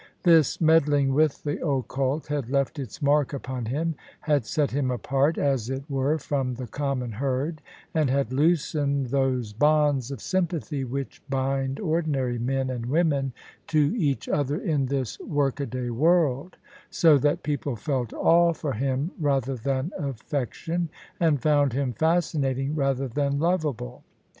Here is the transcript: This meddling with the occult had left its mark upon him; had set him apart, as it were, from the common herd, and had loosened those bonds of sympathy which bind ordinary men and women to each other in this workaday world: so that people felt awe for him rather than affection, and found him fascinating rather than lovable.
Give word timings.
This 0.23 0.59
meddling 0.59 1.13
with 1.13 1.43
the 1.43 1.63
occult 1.63 2.25
had 2.25 2.49
left 2.49 2.79
its 2.79 3.03
mark 3.03 3.33
upon 3.33 3.65
him; 3.65 3.93
had 4.21 4.47
set 4.47 4.71
him 4.71 4.89
apart, 4.89 5.37
as 5.37 5.69
it 5.69 5.83
were, 5.87 6.17
from 6.17 6.55
the 6.55 6.65
common 6.65 7.11
herd, 7.11 7.61
and 7.93 8.09
had 8.09 8.33
loosened 8.33 9.09
those 9.11 9.53
bonds 9.53 10.09
of 10.09 10.19
sympathy 10.19 10.83
which 10.83 11.21
bind 11.29 11.79
ordinary 11.79 12.39
men 12.39 12.71
and 12.71 12.87
women 12.87 13.31
to 13.67 13.93
each 13.95 14.27
other 14.27 14.59
in 14.59 14.87
this 14.87 15.19
workaday 15.19 15.91
world: 15.91 16.57
so 16.89 17.19
that 17.19 17.43
people 17.43 17.75
felt 17.75 18.11
awe 18.11 18.53
for 18.53 18.73
him 18.73 19.11
rather 19.19 19.53
than 19.55 19.91
affection, 19.99 20.89
and 21.19 21.43
found 21.43 21.73
him 21.73 21.93
fascinating 21.93 22.73
rather 22.73 23.07
than 23.07 23.37
lovable. 23.37 24.03